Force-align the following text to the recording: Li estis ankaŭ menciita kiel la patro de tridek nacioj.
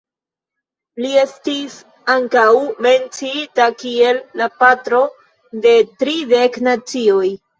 Li 1.03 1.09
estis 1.23 1.75
ankaŭ 2.13 2.45
menciita 2.87 3.67
kiel 3.83 4.21
la 4.41 4.47
patro 4.63 5.01
de 5.67 5.75
tridek 6.05 6.59
nacioj. 6.69 7.25